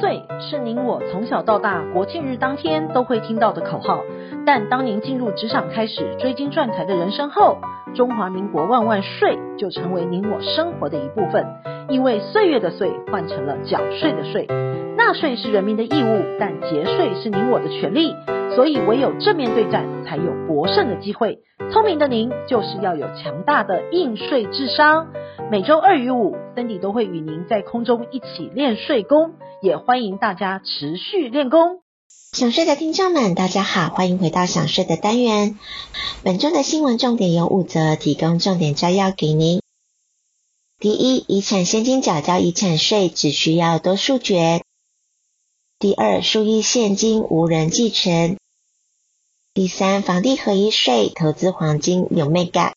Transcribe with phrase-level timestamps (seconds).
[0.00, 4.02] 岁是您我从小到大国庆日当天都会听到的口号，
[4.46, 7.58] 但当您进入职场开始追金赚财的人生后，
[7.94, 11.46] 中华民国万万岁就成为您我生活的一部分。
[11.88, 14.46] 因为岁月的岁换成了缴税的税，
[15.08, 18.12] 纳税是人民的义务，但节税是您我的权利，
[18.54, 21.38] 所以唯有正面对战，才有博胜的机会。
[21.72, 25.06] 聪明的您就是要有强大的应税智商。
[25.50, 31.80] 每周二与五森迪都会与您在空中一起练税功，也欢迎大家持续练功。
[32.34, 35.58] 想税的听众们，大家好，欢迎回到想税的单元。
[36.22, 39.62] 本周的新闻重点有五则，提供重点摘要给您。
[40.78, 44.60] 第一，遗产现金缴交遗产税只需要多数决。
[45.80, 48.36] 第二，数亿现金无人继承。
[49.54, 52.72] 第三，房地合一税投资黄金有眉角。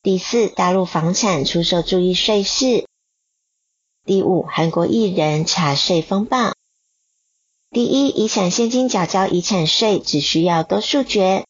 [0.00, 2.86] 第四，大陆房产出售注意税事。
[4.04, 6.54] 第五，韩国艺人查税风暴。
[7.72, 11.44] 第一，遗产现金缴交遗产税只需要多数决。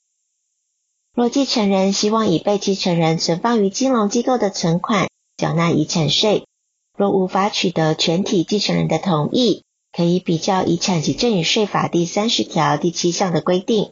[1.14, 6.46] 若继承人希望以被继承人存放于金融机构的存款缴纳遗产税，
[6.96, 13.90] 若无法取得全体继承人的同意，可以比较《遗产及赠与税法》第三十条第七项的规定。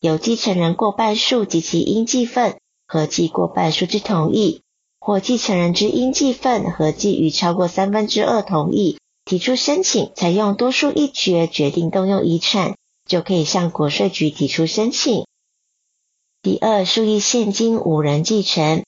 [0.00, 4.62] 由继承人过半数及其应继份合计过半数之同意，
[5.00, 12.76] 或继承人之应继份合计逾超过三分之二同意，提出申请采用多数一决决定动用遗产，
[13.06, 15.26] 就可以向国税局提出申请。
[16.42, 18.84] 第二，数亿现金无人继承。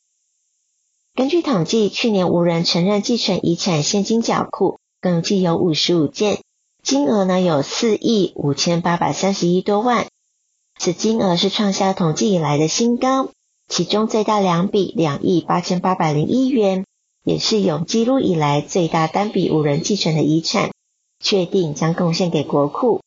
[1.17, 6.41] 根据统计，去年无人承认继承遗产现金缴库，共计有五十五件，
[6.83, 10.07] 金额呢有四亿五千八百三十一多万。
[10.79, 13.29] 此金额是创下统计以来的新高，
[13.69, 16.87] 其中最大两笔两亿八千八百零一元，
[17.23, 20.71] 也是有记录以来最大单笔无人继承的遗产，
[21.23, 23.03] 确定将贡献给国库。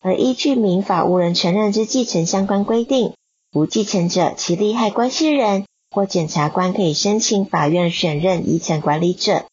[0.00, 3.12] 而依据民法无人承认之继承相关规定，
[3.52, 9.44] 无继承者其利害关系人或检察官可以申请法院选任遗产管理者，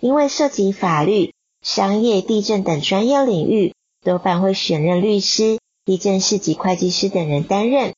[0.00, 1.32] 因为涉及法律、
[1.64, 5.58] 商业、地震等专业领域，多半会选任律师。
[5.86, 7.92] 地政士及会计师等人担任，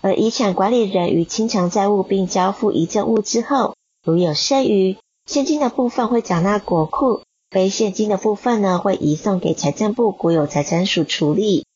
[0.00, 4.96] 而遗产管理人于清偿债务并交付遗赠物之后，如有剩余，
[5.26, 11.66] 现金的部分会缴纳国库，非现金的部分呢，会移送给财政部国有财产署处理。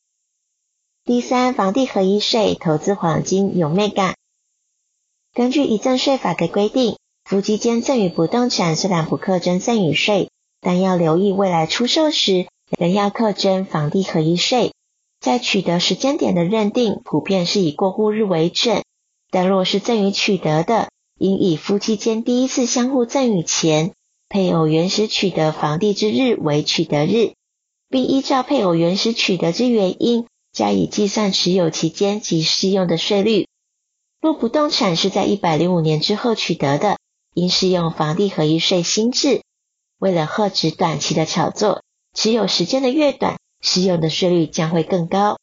[1.04, 4.14] 第三，房地合一税投资黄金有眉角。
[5.34, 10.31] 根据遗赠税法的规定，夫妻间赠与不动产虽然不课征赠与税，
[10.62, 12.46] 但要留意未来出售时
[12.78, 14.72] 仍要课征房地合一税。
[15.20, 18.82] 在取得时间点的认定，普遍是以过户日为准。
[19.30, 23.92] 但若是赠与取得的，应以夫妻间第一次相互赠与前，
[24.28, 27.32] 配偶原始取得房地之日为取得日，
[27.88, 33.46] 并依照配偶原始取得之原因，加以计算持有期间及适用的税率。
[34.20, 36.98] 若不动产是在一百零五年之后取得的，
[37.34, 39.42] 应适用房地合一税新制。
[40.02, 45.38] 为了遏止短期的炒作，持有时间的越短，适用的税率将会更高，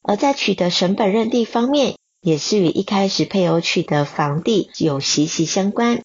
[0.00, 6.02] 而在取得成本认定方面，也是与一开始配偶取得房地有息息相关。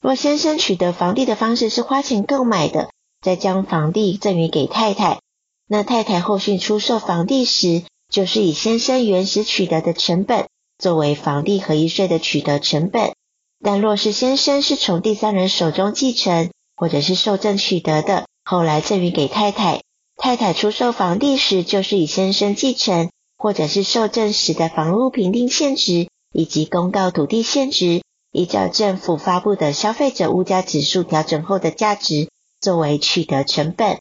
[0.00, 5.18] 若先生取得房地的方式是花钱购买的，再将房地赠与给太太，
[5.66, 10.46] 那太太后续出售房地时，就是以先生原始取得的成本
[10.78, 13.17] 作为房地合一税的取得成本。
[13.60, 19.82] 但若是先生是从第三人手中继承或者是受赠取得的，后来赠与给太太。
[20.16, 28.02] 太太出售房地时，就是以先生继承或者是受赠时的房屋评定现值以及公告土地现值，
[28.32, 32.28] 依照政府发布的消费者物价指数调整后的价值
[32.60, 34.00] 作为取得成本。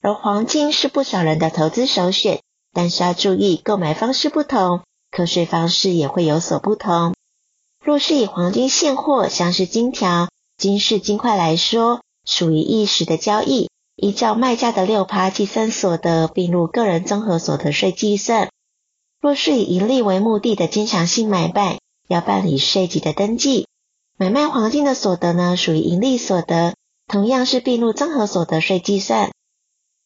[0.00, 2.40] 而黄金是不少人的投资首选，
[2.72, 4.82] 但是要注意购买方式不同，
[5.12, 7.14] 课税方式也会有所不同。
[7.82, 13.68] 若是以黄金现货，像是金条、金饰、金块来说，属于一时的交易。
[13.96, 18.48] 依照卖价的六趴计算所得，并入个人综合所得税计算。
[19.20, 23.66] 若是以盈利为目的的经常性买卖，要办理税籍的登记。
[24.16, 26.74] 买卖黄金的所得呢，属于盈利所得，
[27.06, 29.30] 同样是并入综合所得税计算。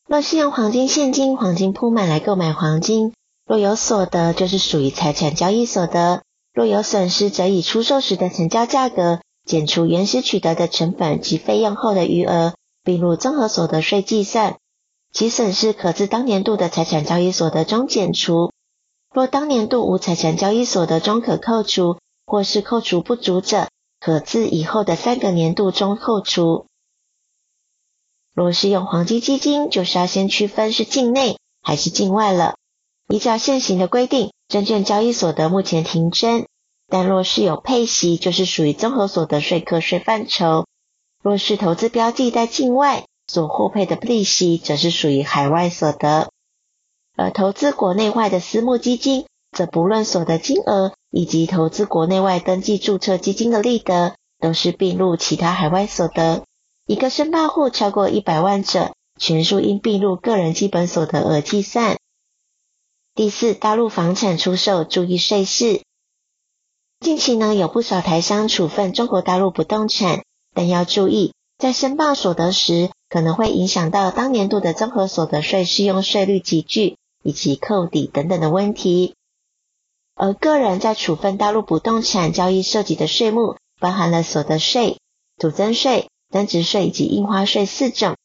[0.09, 3.13] 若是用黄金现金、黄金铺满来购买黄金，
[3.47, 6.23] 若有所得，就是属于财产交易所得；
[6.57, 12.55] 若有损失，则以出售时的成交价格减除原始取得的成本及费用后的余额。
[12.83, 14.59] 并入综合所得税计算，
[15.13, 18.53] 其损失可自当年度的财产交易所得中减除。
[19.13, 23.69] 若当年度无财产交易所得中可扣除，或是扣除不足者，
[23.99, 26.67] 可自以后的三个年度中扣除。
[28.33, 32.55] 若是用黄金基金，就是要先区分是境内还是境外了。
[33.09, 36.47] 依照现行的规定，证券交易所得目前停征，
[36.89, 40.67] 但若是有配息，就是属于综合所得税课税范畴。
[41.23, 46.31] 若是投资标的在境外所获配的利息，则是属于海外所得。
[47.17, 56.45] 而投资国内外的私募基金，则不论所得金额以及投资国内外登记注册基金的利得，都是并入其他海外所得。
[56.87, 61.97] 一个申报户超过一百万者，全数应并入个人基本所得额计算。
[63.17, 65.81] 第四，大陆房产出售注意税事。
[67.01, 70.23] 近期呢，有不少台商处分中国大陆不动产，
[70.53, 79.15] 但要注意，在申报所得时，可能会影响到当年度的综合所得税适用税率级距以及扣抵等等的问题。
[80.15, 84.99] 而个人在处分大陆不动产交易涉及的税目，包含了所得税、
[85.39, 86.11] 土增税。
[86.29, 88.17] 增值税以及印花税四种，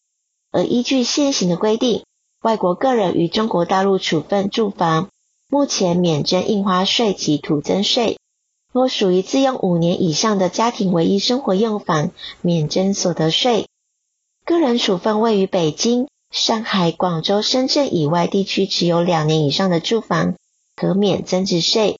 [0.51, 2.03] 而依据现行的规定，
[2.41, 5.09] 外国个人于中国大陆处分住房，
[5.47, 8.17] 目前免征印花税及土增税。
[8.73, 12.09] 若属于自用五年以上的家庭唯一生活用房，
[12.41, 13.67] 免征所得税。
[14.43, 20.33] 个人处分位于北京、上海、广州、深圳以外地区持有两年以上的住房，
[20.75, 21.99] 可免增值税。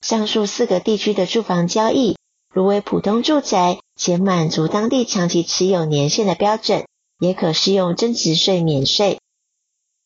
[0.00, 2.16] 上述四个地区的住房交易，
[2.50, 6.86] 如为普通住宅，且满足当地长期持有年限的标准，
[7.18, 9.18] 也可适用增值税免税。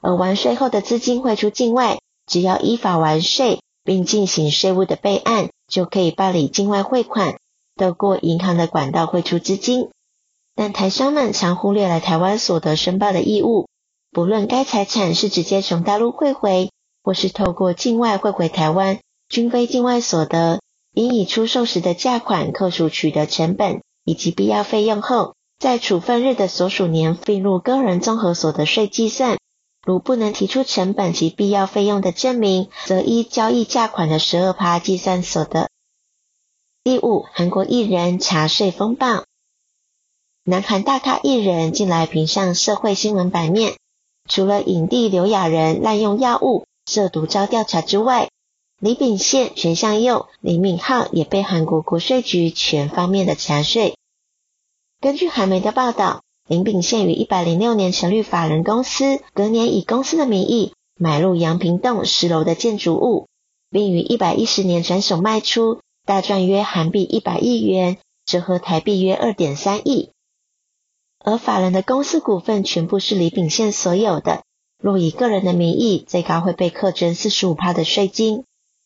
[0.06, 1.98] 而完税后的资金汇出境外，
[2.28, 7.38] 只要依法完税，并进行税务的备案，就可以办理境外汇款，
[7.74, 9.88] 透过银行的管道汇出资金。
[10.54, 13.66] 但台商们常忽略了台湾所得申报的义务，
[14.12, 16.70] 不论该财产是直接从大陆汇回，
[17.02, 20.60] 或是透过境外汇回台湾，均非境外所得。
[20.94, 29.36] 应以出售时的价款扣除取得成本以及必要费用后，在处分日的所属年并入个人综合所得税计算。
[29.86, 35.70] 如不能提出成本及必要费用的证明，则依交易价款的十二趴计算所得。
[36.82, 39.22] 第五，韩国艺人查税风暴。
[40.42, 43.76] 南韩大咖艺人近来频上社会新闻版面，
[44.28, 48.28] 除了影帝刘亚仁滥用药物涉毒遭调查之外，
[48.80, 53.96] 李秉宪、权相佑、李敏镐也被韩国国税局全方面的查税。
[55.00, 63.26] 根据韩媒的报道，林炳宪于一百零六年成立法人公司，隔年以公司的名义买入阳平洞十楼的建筑物，
[63.69, 70.10] 并于一百一十年转手卖出，大赚约韩币一百亿元，折合台币约二点三亿。
[71.19, 74.44] 而法人的公司股份全部是李炳宪所有的，
[74.81, 78.44] 若以个人的名义，最高会被课征四十五趴的税金。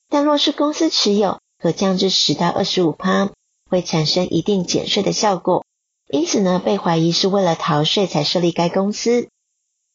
[0.08, 3.30] 但若是公司持有，可降至十到二十五趴，
[3.68, 5.66] 会产生一定减税的效果。
[6.12, 9.28] 因此呢，被怀疑是为了逃税才设立该公司。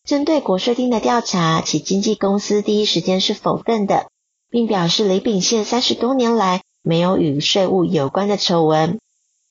[0.06, 4.08] 针对国税厅的调查，其经纪公司第一时间是否认的，
[4.50, 9.00] 并表示李秉宪三十多年来没有与税务有关的丑闻，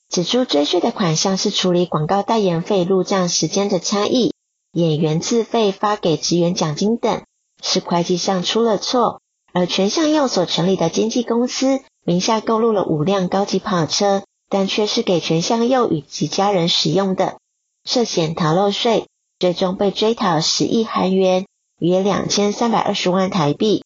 [0.08, 4.32] 指出追税的款项是处理广告代言费入账时间的差异、
[4.72, 7.22] 演员自费发给职员奖金等，
[7.62, 9.20] 是会计上出了错。
[9.52, 17.39] 而全相佑所成立的经纪公司名下购入了五辆高级跑车，但却是给权相佑与其家人使用的，
[17.84, 19.06] 涉嫌逃漏税，
[19.39, 21.46] 最终被追讨十亿韩元，
[21.79, 23.84] 约两千三百二十万台币。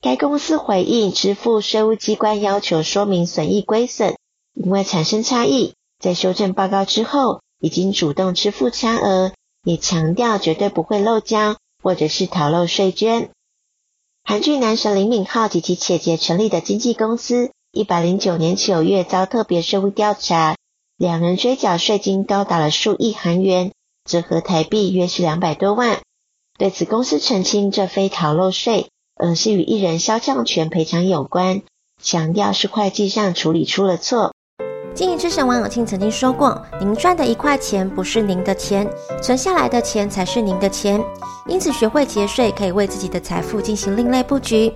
[0.00, 4.16] 该公司回应支付税务机关要求说明损益归损，
[4.54, 9.32] 因为产生差异，在修正报告之后，已经主动支付差额，
[9.64, 13.30] 也强调绝对不会漏交或者是逃漏税捐。
[14.22, 20.56] 韩剧男神李敏镐及其姐姐成立的经纪公司，一百零九年九月遭特别税务调查，
[20.96, 23.70] 两人追缴税金高达了数亿韩元，
[24.04, 26.00] 折合台币约是两百多万。
[26.58, 31.62] 对此，公司澄清这非逃漏税，而是与艺人肖像权赔偿有关，
[32.02, 34.32] 强调是会计上处理出了错。
[34.92, 38.90] 经营之神王永庆曾经说过：“您赚的一块钱不是您的钱，
[39.22, 41.00] 存下来的钱才是您的钱。
[41.46, 44.74] 因此，学会节税可以为自己的财富进行另类布局。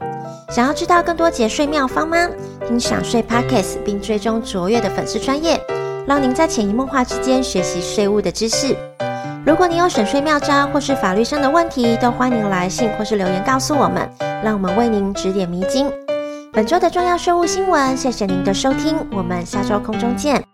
[0.55, 2.29] 想要知道更多节税妙方吗？
[2.69, 5.59] 听享税 Podcast 并追踪卓越的粉丝专业，
[6.07, 8.77] 让您在潜移默化之间学习税务的知识。
[9.47, 14.07] 如果你有省税妙招或是法律上的问题，都欢迎来信或是留言告诉我们，
[14.45, 15.91] 让我们为您指点迷津。”
[16.53, 20.52] 本周的重要税务新闻，谢谢您的收听，我们下周空中见。